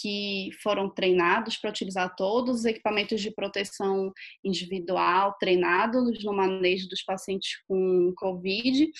que 0.00 0.50
foram 0.62 0.88
treinados 0.90 1.56
para 1.56 1.70
utilizar 1.70 2.14
todos 2.16 2.60
os 2.60 2.64
equipamentos 2.64 3.20
de 3.20 3.30
proteção 3.30 4.12
individual, 4.42 5.36
treinados 5.38 6.24
no 6.24 6.32
manejo 6.32 6.88
dos 6.88 7.02
pacientes 7.02 7.62
com 7.68 8.12
Covid, 8.16 8.90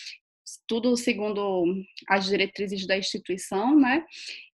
tudo 0.68 0.96
segundo 0.96 1.64
as 2.08 2.26
diretrizes 2.26 2.86
da 2.86 2.96
instituição, 2.96 3.78
né? 3.78 4.04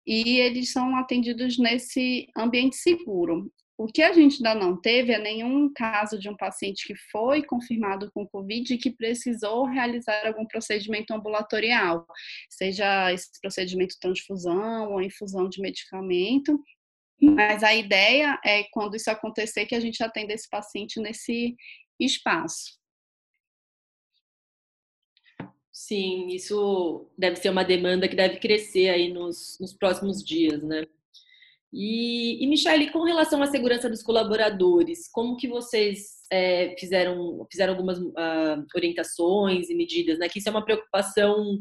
E 0.06 0.38
eles 0.38 0.72
são 0.72 0.96
atendidos 0.96 1.58
nesse 1.58 2.28
ambiente 2.36 2.76
seguro. 2.76 3.50
O 3.78 3.86
que 3.86 4.02
a 4.02 4.12
gente 4.12 4.44
ainda 4.44 4.56
não 4.56 4.76
teve 4.76 5.12
é 5.12 5.20
nenhum 5.20 5.72
caso 5.72 6.18
de 6.18 6.28
um 6.28 6.36
paciente 6.36 6.84
que 6.84 6.96
foi 6.96 7.44
confirmado 7.44 8.10
com 8.10 8.26
Covid 8.26 8.74
e 8.74 8.76
que 8.76 8.90
precisou 8.90 9.66
realizar 9.66 10.26
algum 10.26 10.44
procedimento 10.44 11.14
ambulatorial, 11.14 12.04
seja 12.50 13.12
esse 13.12 13.40
procedimento 13.40 13.94
transfusão 14.00 14.90
ou 14.90 15.00
infusão 15.00 15.48
de 15.48 15.62
medicamento. 15.62 16.60
Mas 17.22 17.62
a 17.62 17.72
ideia 17.72 18.36
é, 18.44 18.64
quando 18.72 18.96
isso 18.96 19.12
acontecer, 19.12 19.64
que 19.64 19.76
a 19.76 19.80
gente 19.80 20.02
atenda 20.02 20.32
esse 20.32 20.50
paciente 20.50 21.00
nesse 21.00 21.54
espaço. 22.00 22.76
Sim, 25.70 26.26
isso 26.26 27.08
deve 27.16 27.36
ser 27.36 27.50
uma 27.50 27.64
demanda 27.64 28.08
que 28.08 28.16
deve 28.16 28.40
crescer 28.40 28.88
aí 28.88 29.12
nos, 29.12 29.56
nos 29.60 29.72
próximos 29.72 30.20
dias, 30.24 30.60
né? 30.64 30.84
E, 31.72 32.42
e 32.42 32.46
Michele, 32.46 32.90
com 32.90 33.02
relação 33.02 33.42
à 33.42 33.46
segurança 33.46 33.90
dos 33.90 34.02
colaboradores, 34.02 35.08
como 35.12 35.36
que 35.36 35.46
vocês 35.46 36.18
é, 36.32 36.74
fizeram, 36.78 37.46
fizeram 37.50 37.74
algumas 37.74 37.98
uh, 37.98 38.66
orientações 38.74 39.68
e 39.68 39.74
medidas, 39.74 40.18
né? 40.18 40.28
Que 40.28 40.38
isso 40.38 40.48
é 40.48 40.52
uma 40.52 40.64
preocupação 40.64 41.58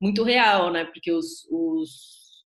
muito 0.00 0.22
real, 0.22 0.72
né? 0.72 0.86
Porque 0.86 1.12
os, 1.12 1.46
os, 1.50 1.90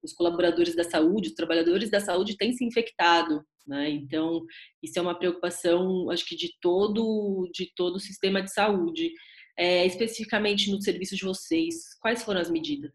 os 0.03 0.13
colaboradores 0.13 0.77
da 0.77 0.85
saúde, 0.85 1.29
os 1.29 1.35
trabalhadores 1.35 1.91
da 1.91 2.01
saúde 2.01 2.37
têm 2.37 2.53
se 2.53 2.65
infectado, 2.65 3.43
né? 3.67 3.89
Então, 3.89 4.45
isso 4.83 4.99
é 4.99 5.03
uma 5.03 5.19
preocupação, 5.19 6.11
acho 6.11 6.27
que 6.27 6.37
de 6.37 6.51
todo, 6.61 7.49
de 7.55 7.73
todo 7.75 7.97
o 7.97 8.01
sistema 8.01 8.43
de 8.43 8.53
saúde. 8.53 9.11
É, 9.59 9.85
especificamente 9.85 10.71
no 10.71 10.81
serviço 10.81 11.15
de 11.17 11.25
vocês, 11.25 11.75
quais 12.01 12.23
foram 12.23 12.41
as 12.41 12.51
medidas? 12.51 12.93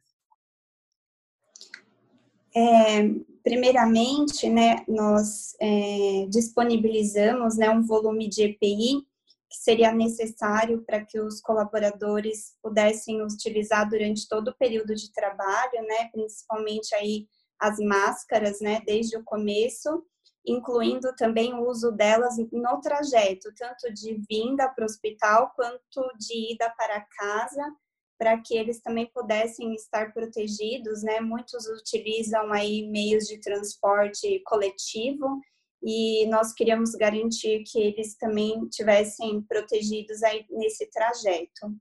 É, 2.55 3.03
primeiramente, 3.43 4.49
né, 4.49 4.85
nós 4.87 5.55
é, 5.59 6.25
disponibilizamos 6.29 7.57
né, 7.57 7.69
um 7.69 7.85
volume 7.85 8.29
de 8.29 8.43
EPI 8.43 9.05
que 9.49 9.57
seria 9.57 9.91
necessário 9.91 10.81
para 10.83 11.03
que 11.03 11.19
os 11.19 11.41
colaboradores 11.41 12.55
pudessem 12.61 13.21
utilizar 13.21 13.89
durante 13.89 14.27
todo 14.27 14.49
o 14.49 14.55
período 14.55 14.95
de 14.95 15.11
trabalho, 15.11 15.81
né, 15.85 16.09
principalmente 16.13 16.95
aí 16.95 17.27
as 17.59 17.77
máscaras, 17.77 18.61
né, 18.61 18.81
desde 18.85 19.17
o 19.17 19.23
começo, 19.23 20.05
incluindo 20.45 21.13
também 21.15 21.53
o 21.53 21.67
uso 21.67 21.91
delas 21.91 22.35
no 22.51 22.79
trajeto, 22.79 23.53
tanto 23.57 23.93
de 23.93 24.21
vinda 24.29 24.69
para 24.69 24.83
o 24.83 24.85
hospital 24.85 25.51
quanto 25.55 26.17
de 26.17 26.53
ida 26.53 26.69
para 26.77 27.01
casa, 27.01 27.75
para 28.17 28.39
que 28.41 28.57
eles 28.57 28.81
também 28.81 29.09
pudessem 29.13 29.73
estar 29.73 30.13
protegidos, 30.13 31.03
né? 31.03 31.19
Muitos 31.19 31.65
utilizam 31.67 32.51
aí 32.51 32.87
meios 32.87 33.25
de 33.25 33.39
transporte 33.39 34.41
coletivo 34.45 35.39
e 35.83 36.25
nós 36.27 36.53
queríamos 36.53 36.91
garantir 36.91 37.63
que 37.63 37.79
eles 37.79 38.15
também 38.17 38.67
tivessem 38.69 39.41
protegidos 39.43 40.23
aí 40.23 40.45
nesse 40.49 40.89
trajeto. 40.89 41.75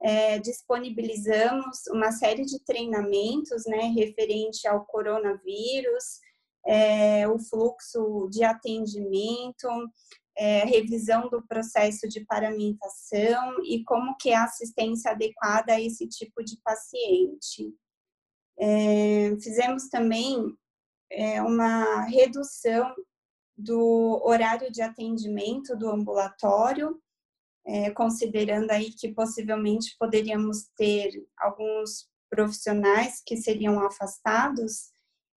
É, 0.00 0.38
disponibilizamos 0.38 1.86
uma 1.90 2.12
série 2.12 2.44
de 2.44 2.62
treinamentos, 2.64 3.64
né, 3.66 3.92
referente 3.96 4.68
ao 4.68 4.84
coronavírus, 4.84 6.20
é, 6.66 7.26
o 7.26 7.38
fluxo 7.38 8.28
de 8.30 8.44
atendimento, 8.44 9.68
é, 10.36 10.64
revisão 10.64 11.28
do 11.28 11.42
processo 11.46 12.08
de 12.08 12.24
paramentação 12.24 13.62
e 13.64 13.84
como 13.84 14.16
que 14.16 14.30
é 14.30 14.36
a 14.36 14.44
assistência 14.44 15.12
adequada 15.12 15.74
a 15.74 15.80
esse 15.80 16.08
tipo 16.08 16.42
de 16.42 16.58
paciente. 16.62 17.72
É, 18.58 19.36
fizemos 19.40 19.88
também 19.88 20.56
é, 21.10 21.42
uma 21.42 22.02
redução 22.02 22.94
do 23.56 24.20
horário 24.24 24.70
de 24.70 24.82
atendimento 24.82 25.76
do 25.76 25.88
ambulatório, 25.88 27.00
é, 27.66 27.90
considerando 27.90 28.70
aí 28.70 28.92
que 28.92 29.14
possivelmente 29.14 29.96
poderíamos 29.98 30.68
ter 30.76 31.10
alguns 31.38 32.08
profissionais 32.28 33.22
que 33.24 33.36
seriam 33.36 33.78
afastados 33.80 34.93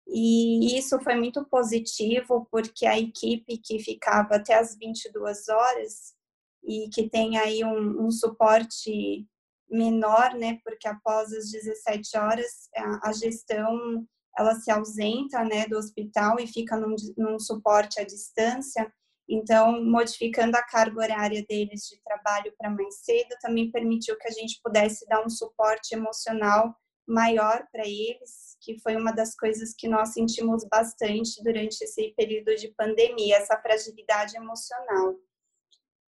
E 0.09 0.77
isso 0.77 0.99
foi 1.01 1.15
muito 1.15 1.45
positivo, 1.45 2.47
porque 2.49 2.85
a 2.85 2.97
equipe 2.97 3.57
que 3.57 3.79
ficava 3.79 4.35
até 4.35 4.53
as 4.53 4.77
22 4.77 5.49
horas 5.49 6.15
e 6.63 6.89
que 6.89 7.09
tem 7.09 7.37
aí 7.37 7.63
um, 7.63 8.05
um 8.05 8.11
suporte 8.11 9.27
menor, 9.69 10.33
né, 10.33 10.59
porque 10.63 10.87
após 10.87 11.31
as 11.33 11.51
17 11.51 12.17
horas 12.17 12.69
a, 12.75 13.09
a, 13.09 13.11
gestão 13.11 14.07
ela 14.37 14.55
se 14.55 14.71
ausenta, 14.71 15.43
né, 15.43 15.67
do 15.67 15.77
hospital 15.77 16.39
e 16.39 16.47
fica 16.47 16.77
num, 16.77 16.95
num 17.17 17.39
suporte 17.39 17.99
à 17.99 18.05
distância. 18.05 18.89
Então, 19.27 19.83
modificando 19.83 20.55
a 20.55 20.61
carga 20.61 21.01
horária 21.01 21.43
deles 21.49 21.81
de 21.81 22.01
trabalho 22.01 22.53
para 22.57 22.69
mais 22.69 22.99
cedo 23.03 23.35
também 23.41 23.71
permitiu 23.71 24.17
que 24.17 24.27
a 24.27 24.31
gente 24.31 24.61
pudesse 24.63 25.05
dar 25.07 25.25
um 25.25 25.29
suporte 25.29 25.93
emocional 25.93 26.73
maior 27.05 27.67
para 27.71 27.85
eles, 27.85 28.46
que 28.61 28.79
foi 28.79 28.95
uma 28.95 29.11
das 29.11 29.35
coisas 29.35 29.73
que 29.73 29.87
nós 29.87 30.09
sentimos 30.09 30.65
bastante 30.65 31.41
durante 31.43 31.83
esse 31.83 32.13
período 32.15 32.55
de 32.55 32.69
pandemia, 32.69 33.37
essa 33.37 33.59
fragilidade 33.61 34.35
emocional. 34.35 35.15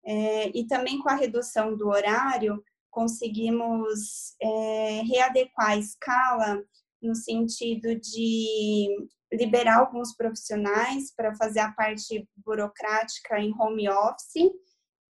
É, 0.05 0.49
e 0.57 0.67
também 0.67 0.99
com 0.99 1.09
a 1.09 1.15
redução 1.15 1.75
do 1.75 1.87
horário, 1.87 2.63
conseguimos 2.91 4.35
é, 4.41 5.01
readequar 5.01 5.71
a 5.71 5.77
escala 5.77 6.63
no 7.01 7.15
sentido 7.15 7.95
de 7.99 9.09
liberar 9.33 9.79
alguns 9.79 10.15
profissionais 10.15 11.13
para 11.13 11.35
fazer 11.35 11.59
a 11.59 11.71
parte 11.71 12.27
burocrática 12.37 13.39
em 13.39 13.53
home 13.59 13.89
office 13.89 14.51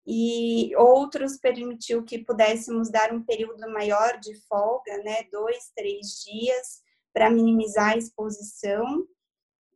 e 0.05 0.75
outros 0.75 1.37
permitiu 1.37 2.03
que 2.03 2.19
pudéssemos 2.19 2.89
dar 2.89 3.13
um 3.13 3.23
período 3.23 3.69
maior 3.71 4.19
de 4.19 4.35
folga, 4.47 4.97
né, 5.03 5.23
dois, 5.31 5.71
três 5.75 6.21
dias, 6.23 6.81
para 7.13 7.29
minimizar 7.29 7.91
a 7.91 7.97
exposição 7.97 9.07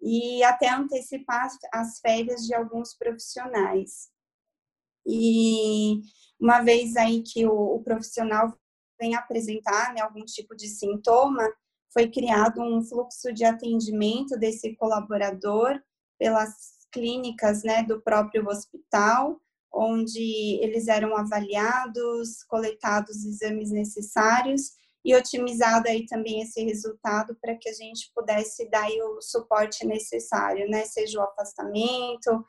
e 0.01 0.44
até 0.44 0.70
antecipar 0.70 1.50
as 1.74 2.00
férias 2.00 2.46
de 2.46 2.54
alguns 2.54 2.94
profissionais. 2.94 4.10
E 5.06 6.01
uma 6.39 6.62
vez 6.62 6.96
aí 6.96 7.22
que 7.22 7.46
o, 7.46 7.75
o 7.75 7.84
profissional 7.84 8.54
vem 9.00 9.15
apresentar 9.15 9.94
né, 9.94 10.01
algum 10.01 10.24
tipo 10.24 10.56
de 10.56 10.68
sintoma, 10.68 11.44
foi 11.92 12.10
criado 12.10 12.62
um 12.62 12.84
fluxo 12.84 13.34
de 13.34 13.46
atendimento 13.46 14.38
desse 14.38 14.75
colaborador 14.75 15.82
pelas 16.18 16.88
clínicas 16.92 17.63
né, 17.63 17.84
do 17.84 18.01
próprio 18.01 18.48
hospital, 18.48 19.39
onde 19.74 20.60
eles 20.62 20.88
eram 20.88 21.15
avaliados, 21.15 22.44
coletados 22.44 23.18
os 23.18 23.25
exames 23.25 23.72
necessários 23.72 24.72
e 25.05 25.15
otimizado 25.15 25.88
aí 25.88 26.03
também 26.07 26.41
esse 26.41 26.63
resultado 26.63 27.38
para 27.39 27.55
que 27.55 27.69
a 27.69 27.74
gente 27.74 28.09
pudesse 28.13 28.67
dar 28.71 28.89
o 28.89 29.21
suporte 29.21 29.85
necessário, 29.85 30.67
né? 30.67 30.83
Seja 30.83 31.19
o 31.19 31.24
afastamento, 31.24 32.43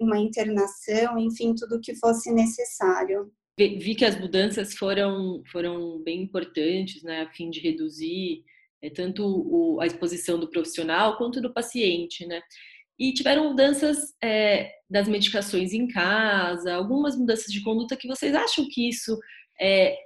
uma 0.00 0.18
internação, 0.18 1.16
enfim, 1.16 1.54
tudo 1.54 1.80
que 1.80 1.94
fosse 1.94 2.32
necessário. 2.32 3.30
Vi 3.56 3.94
que 3.94 4.04
as 4.04 4.18
mudanças 4.18 4.74
foram, 4.74 5.42
foram 5.50 6.02
bem 6.02 6.22
importantes, 6.22 7.02
né, 7.02 7.22
a 7.22 7.32
fim 7.32 7.48
de 7.48 7.60
reduzir 7.60 8.44
é, 8.82 8.90
tanto 8.90 9.24
o, 9.24 9.80
a 9.80 9.86
exposição 9.86 10.38
do 10.38 10.50
profissional 10.50 11.16
quanto 11.16 11.40
do 11.40 11.54
paciente, 11.54 12.26
né? 12.26 12.42
E 12.98 13.12
tiveram 13.12 13.50
mudanças 13.50 14.14
é, 14.22 14.72
das 14.90 15.06
medicações 15.06 15.72
em 15.72 15.86
casa, 15.86 16.74
algumas 16.74 17.16
mudanças 17.16 17.52
de 17.52 17.62
conduta 17.62 17.96
que 17.96 18.08
vocês 18.08 18.34
acham 18.34 18.66
que 18.70 18.88
isso 18.88 19.18
é, 19.60 19.96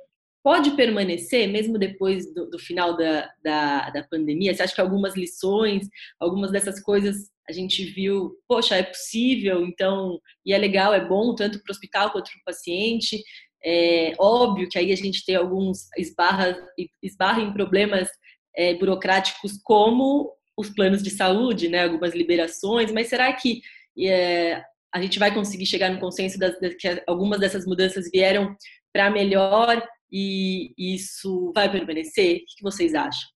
pode 0.43 0.71
permanecer 0.73 1.49
mesmo 1.49 1.79
depois 1.79 2.33
do, 2.33 2.49
do 2.49 2.59
final 2.59 2.97
da, 2.97 3.31
da, 3.43 3.91
da, 3.91 4.05
pandemia? 4.05 4.55
Você 4.55 4.63
acha 4.63 4.75
que 4.75 4.81
algumas 4.81 5.17
lições, 5.17 5.89
algumas 6.19 6.51
dessas 6.51 6.81
coisas 6.83 7.31
a 7.49 7.53
gente 7.53 7.85
viu, 7.85 8.37
poxa, 8.49 8.77
é 8.77 8.83
possível, 8.83 9.65
então, 9.65 10.21
e 10.47 10.53
é 10.53 10.59
legal, 10.59 10.95
é 10.95 11.05
bom 11.05 11.35
tanto 11.35 11.61
para 11.63 11.71
o 11.71 11.75
hospital 11.75 12.11
quanto 12.11 12.31
para 12.31 12.41
o 12.41 12.45
paciente. 12.45 13.23
É 13.63 14.15
óbvio 14.19 14.69
que 14.69 14.79
aí 14.79 14.93
a 14.93 14.97
gente 14.97 15.25
tem 15.25 15.35
alguns 15.35 15.89
esbarra, 15.99 16.57
esbarra 17.03 17.43
em 17.43 17.53
problemas 17.53 18.09
é, 18.57 18.75
burocráticos 18.75 19.59
como 19.63 20.33
os 20.57 20.71
planos 20.71 21.03
de 21.03 21.11
saúde, 21.11 21.69
né, 21.69 21.85
algumas 21.85 22.15
liberações, 22.15 22.93
mas 22.93 23.09
será 23.09 23.33
que 23.33 23.61
é, 23.99 24.63
a 24.93 25.01
gente 25.01 25.19
vai 25.19 25.33
conseguir 25.33 25.67
chegar 25.67 25.91
no 25.91 26.01
consenso 26.01 26.39
das, 26.39 26.59
das, 26.61 26.75
que 26.75 27.03
algumas 27.07 27.41
dessas 27.41 27.67
mudanças 27.67 28.11
vieram 28.11 28.57
para 28.93 29.11
melhor 29.11 29.83
e 30.11 30.75
isso 30.77 31.53
vai 31.55 31.71
permanecer? 31.71 32.43
O 32.43 32.57
que 32.57 32.63
vocês 32.63 32.95
acham? 32.95 33.29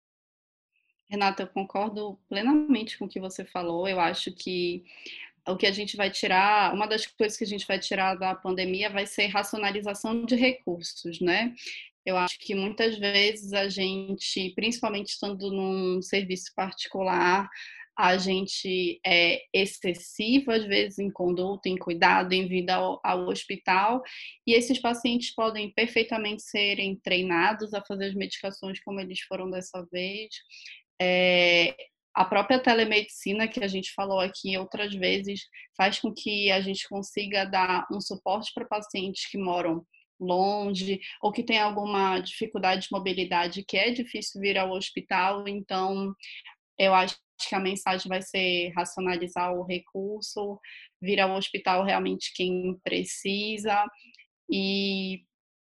Renata, 1.09 1.43
eu 1.43 1.49
concordo 1.49 2.19
plenamente 2.29 2.99
com 2.99 3.05
o 3.05 3.09
que 3.09 3.21
você 3.21 3.45
falou. 3.45 3.87
Eu 3.87 4.01
acho 4.01 4.33
que 4.33 4.85
o 5.47 5.57
que 5.57 5.67
a 5.67 5.73
gente 5.73 5.97
vai 5.97 6.11
tirar, 6.11 6.75
uma 6.75 6.87
das 6.87 7.07
coisas 7.07 7.37
que 7.37 7.45
a 7.45 7.47
gente 7.47 7.67
vai 7.67 7.79
tirar 7.79 8.15
da 8.15 8.35
pandemia 8.35 8.91
vai 8.91 9.07
ser 9.07 9.27
racionalização 9.27 10.25
de 10.25 10.35
recursos, 10.35 11.21
né? 11.21 11.55
Eu 12.05 12.17
acho 12.17 12.39
que 12.39 12.55
muitas 12.55 12.99
vezes 12.99 13.53
a 13.53 13.69
gente, 13.69 14.51
principalmente 14.55 15.09
estando 15.09 15.51
num 15.51 16.03
serviço 16.03 16.53
particular, 16.55 17.49
a 17.97 18.17
gente 18.17 19.01
é 19.07 19.43
excessivo, 19.53 20.51
às 20.51 20.65
vezes, 20.65 20.99
em 20.99 21.11
conduta, 21.11 21.69
em 21.69 21.77
cuidado, 21.77 22.33
em 22.33 22.49
vida 22.49 22.75
ao, 22.75 23.01
ao, 23.05 23.29
hospital, 23.29 24.03
e 24.47 24.53
esses 24.53 24.81
pacientes 24.81 25.35
podem 25.35 25.73
perfeitamente 25.73 26.43
serem 26.43 26.97
treinados 26.97 27.73
a 27.73 27.85
fazer 27.85 28.07
as 28.07 28.15
medicações 28.15 28.81
como 28.83 29.01
eles 29.01 29.21
foram 29.23 29.51
dessa 29.51 29.87
vez. 29.93 30.29
É, 31.01 31.75
a 32.15 32.25
própria 32.25 32.59
telemedicina, 32.61 33.49
que 33.49 33.63
a 33.63 33.69
gente 33.69 33.93
falou 33.93 34.21
aqui 34.21 34.57
outras 34.57 34.95
vezes, 34.95 35.41
faz 35.77 35.99
com 36.01 36.13
que 36.13 36.51
a 36.51 36.61
gente 36.61 36.89
consiga 36.89 37.45
dar 37.45 37.87
um 37.93 38.01
suporte 38.01 38.53
para 38.55 38.67
pacientes 38.67 39.29
que 39.29 39.39
moram 39.39 39.85
longe 40.19 41.01
ou 41.21 41.33
que 41.33 41.43
tem 41.43 41.59
alguma 41.59 42.21
dificuldade 42.21 42.83
de 42.83 42.89
mobilidade 42.93 43.65
que 43.67 43.77
é 43.77 43.91
difícil 43.91 44.41
vir 44.41 44.57
ao 44.57 44.71
hospital, 44.71 45.47
então 45.49 46.15
eu 46.79 46.95
acho 46.95 47.17
que 47.37 47.55
a 47.55 47.61
mensagem 47.61 48.09
vai 48.09 48.23
ser 48.23 48.73
racionalizar 48.77 49.53
o 49.53 49.64
recurso, 49.64 50.59
vir 51.01 51.20
ao 51.20 51.37
hospital 51.37 51.85
realmente 51.85 52.33
quem 52.35 52.79
precisa 52.83 53.85
e, 54.51 55.23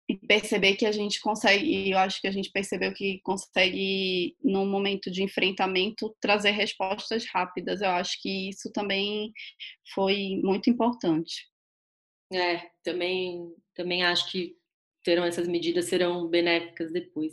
e 0.10 0.16
perceber 0.28 0.76
que 0.76 0.86
a 0.86 0.92
gente 0.92 1.20
consegue, 1.20 1.90
eu 1.90 1.98
acho 1.98 2.22
que 2.22 2.28
a 2.28 2.32
gente 2.32 2.52
percebeu 2.52 2.94
que 2.94 3.20
consegue, 3.24 4.36
num 4.44 4.66
momento 4.66 5.10
de 5.10 5.24
enfrentamento, 5.24 6.16
trazer 6.22 6.52
respostas 6.52 7.26
rápidas. 7.26 7.82
Eu 7.82 7.90
acho 7.90 8.22
que 8.22 8.50
isso 8.50 8.72
também 8.72 9.32
foi 9.94 10.40
muito 10.44 10.70
importante. 10.70 11.48
É, 12.32 12.70
também, 12.84 13.54
também 13.76 14.04
acho 14.04 14.32
que 14.32 14.56
terão 15.04 15.24
essas 15.24 15.48
medidas 15.48 15.86
serão 15.86 16.28
benéficas 16.28 16.92
depois. 16.92 17.32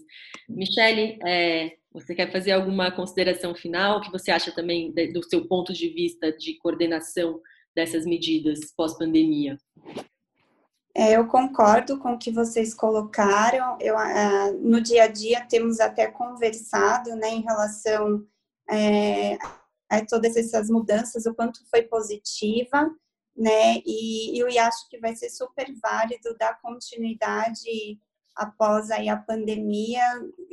Michele, 0.48 1.18
é, 1.26 1.76
você 1.92 2.14
quer 2.14 2.30
fazer 2.30 2.52
alguma 2.52 2.90
consideração 2.90 3.54
final? 3.54 3.98
O 3.98 4.00
que 4.00 4.10
você 4.10 4.30
acha 4.30 4.52
também 4.52 4.92
do 5.12 5.22
seu 5.22 5.46
ponto 5.46 5.72
de 5.72 5.88
vista 5.88 6.32
de 6.32 6.58
coordenação 6.58 7.40
dessas 7.74 8.04
medidas 8.04 8.72
pós-pandemia? 8.76 9.58
É, 10.94 11.16
eu 11.16 11.26
concordo 11.26 11.98
com 11.98 12.12
o 12.12 12.18
que 12.18 12.30
vocês 12.30 12.74
colocaram. 12.74 13.78
Eu, 13.80 13.96
uh, 13.96 14.58
no 14.60 14.80
dia 14.80 15.04
a 15.04 15.08
dia 15.08 15.46
temos 15.46 15.80
até 15.80 16.06
conversado 16.06 17.16
né, 17.16 17.30
em 17.30 17.42
relação 17.42 18.26
é, 18.70 19.38
a 19.88 20.04
todas 20.04 20.36
essas 20.36 20.68
mudanças, 20.68 21.26
o 21.26 21.34
quanto 21.34 21.60
foi 21.70 21.82
positiva 21.82 22.90
né? 23.36 23.82
E 23.86 24.38
eu 24.38 24.46
acho 24.60 24.88
que 24.88 24.98
vai 24.98 25.14
ser 25.16 25.30
super 25.30 25.66
válido 25.80 26.36
dar 26.38 26.60
continuidade 26.60 27.98
após 28.36 28.90
aí 28.90 29.08
a 29.08 29.16
pandemia, 29.16 30.02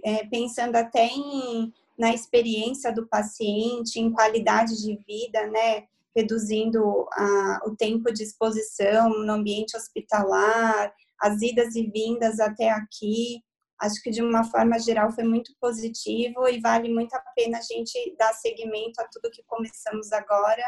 é, 0.04 0.26
pensando 0.26 0.76
até 0.76 1.06
em, 1.06 1.74
na 1.98 2.14
experiência 2.14 2.94
do 2.94 3.08
paciente, 3.08 4.00
em 4.00 4.12
qualidade 4.12 4.82
de 4.82 4.98
vida, 5.08 5.48
né? 5.48 5.86
Reduzindo 6.16 7.08
a, 7.14 7.62
o 7.66 7.76
tempo 7.76 8.12
de 8.12 8.24
exposição 8.24 9.10
no 9.10 9.34
ambiente 9.34 9.78
hospitalar, 9.78 10.94
as 11.22 11.42
idas 11.42 11.76
e 11.76 11.84
vindas 11.90 12.40
até 12.40 12.70
aqui. 12.70 13.42
Acho 13.80 14.02
que 14.02 14.10
de 14.10 14.22
uma 14.22 14.44
forma 14.44 14.78
geral 14.80 15.12
foi 15.12 15.24
muito 15.24 15.54
positivo 15.60 16.48
e 16.48 16.60
vale 16.60 16.94
muito 16.94 17.14
a 17.14 17.22
pena 17.36 17.60
a 17.60 17.62
gente 17.62 18.16
dar 18.18 18.34
seguimento 18.34 19.00
a 19.00 19.08
tudo 19.08 19.32
que 19.32 19.44
começamos 19.48 20.12
agora 20.12 20.64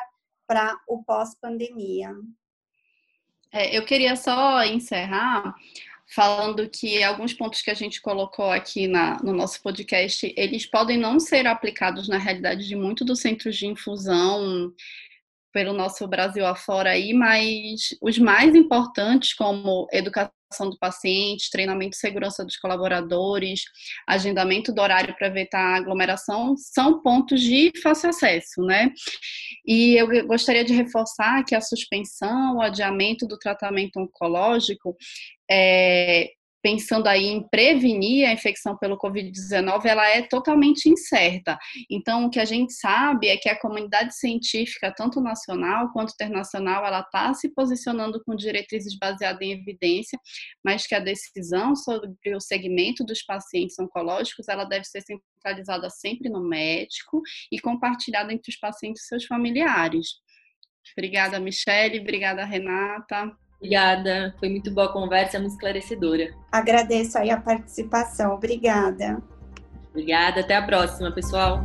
para 0.47 0.77
o 0.87 1.03
pós-pandemia. 1.03 2.13
É, 3.53 3.77
eu 3.77 3.85
queria 3.85 4.15
só 4.15 4.63
encerrar 4.63 5.53
falando 6.13 6.69
que 6.69 7.01
alguns 7.01 7.33
pontos 7.33 7.61
que 7.61 7.71
a 7.71 7.73
gente 7.73 8.01
colocou 8.01 8.51
aqui 8.51 8.85
na, 8.85 9.17
no 9.23 9.31
nosso 9.31 9.61
podcast, 9.61 10.33
eles 10.35 10.65
podem 10.65 10.97
não 10.97 11.19
ser 11.19 11.47
aplicados 11.47 12.09
na 12.09 12.17
realidade 12.17 12.67
de 12.67 12.75
muito 12.75 13.05
dos 13.05 13.21
centros 13.21 13.55
de 13.55 13.65
infusão 13.65 14.73
pelo 15.51 15.73
nosso 15.73 16.07
Brasil 16.07 16.45
afora 16.45 16.91
aí, 16.91 17.13
mas 17.13 17.95
os 18.01 18.17
mais 18.17 18.55
importantes, 18.55 19.33
como 19.33 19.87
educação 19.91 20.31
do 20.69 20.77
paciente, 20.77 21.49
treinamento 21.49 21.91
de 21.91 21.97
segurança 21.97 22.43
dos 22.43 22.57
colaboradores, 22.57 23.61
agendamento 24.07 24.73
do 24.73 24.81
horário 24.81 25.15
para 25.15 25.27
evitar 25.27 25.75
aglomeração, 25.75 26.55
são 26.57 27.01
pontos 27.01 27.41
de 27.41 27.71
fácil 27.81 28.09
acesso, 28.09 28.61
né? 28.61 28.91
E 29.65 29.95
eu 29.95 30.27
gostaria 30.27 30.63
de 30.63 30.73
reforçar 30.73 31.43
que 31.45 31.55
a 31.55 31.61
suspensão, 31.61 32.57
o 32.57 32.61
adiamento 32.61 33.25
do 33.25 33.37
tratamento 33.37 33.99
oncológico 33.99 34.95
é, 35.49 36.31
pensando 36.61 37.07
aí 37.07 37.25
em 37.25 37.47
prevenir 37.47 38.27
a 38.27 38.33
infecção 38.33 38.77
pelo 38.77 38.97
Covid-19, 38.97 39.85
ela 39.85 40.07
é 40.07 40.21
totalmente 40.21 40.87
incerta. 40.87 41.57
Então, 41.89 42.25
o 42.25 42.29
que 42.29 42.39
a 42.39 42.45
gente 42.45 42.73
sabe 42.73 43.27
é 43.27 43.37
que 43.37 43.49
a 43.49 43.59
comunidade 43.59 44.15
científica, 44.15 44.93
tanto 44.95 45.19
nacional 45.19 45.91
quanto 45.91 46.13
internacional, 46.13 46.85
ela 46.85 47.01
está 47.01 47.33
se 47.33 47.49
posicionando 47.49 48.21
com 48.23 48.35
diretrizes 48.35 48.97
baseadas 48.97 49.41
em 49.41 49.53
evidência, 49.53 50.19
mas 50.63 50.85
que 50.85 50.95
a 50.95 50.99
decisão 50.99 51.75
sobre 51.75 52.35
o 52.35 52.39
segmento 52.39 53.03
dos 53.03 53.23
pacientes 53.23 53.77
oncológicos, 53.79 54.47
ela 54.47 54.65
deve 54.65 54.85
ser 54.85 55.01
centralizada 55.01 55.89
sempre 55.89 56.29
no 56.29 56.47
médico 56.47 57.21
e 57.51 57.59
compartilhada 57.59 58.31
entre 58.31 58.51
os 58.51 58.57
pacientes 58.57 59.03
e 59.03 59.07
seus 59.07 59.25
familiares. 59.25 60.07
Obrigada, 60.97 61.39
Michele. 61.39 61.99
Obrigada, 61.99 62.43
Renata. 62.45 63.35
Obrigada, 63.61 64.33
foi 64.39 64.49
muito 64.49 64.71
boa 64.71 64.87
a 64.87 64.91
conversa, 64.91 65.39
muito 65.39 65.51
esclarecedora. 65.51 66.33
Agradeço 66.51 67.15
aí 67.19 67.29
a 67.29 67.39
participação, 67.39 68.33
obrigada. 68.33 69.21
Obrigada, 69.91 70.41
até 70.41 70.55
a 70.55 70.63
próxima, 70.63 71.11
pessoal. 71.11 71.61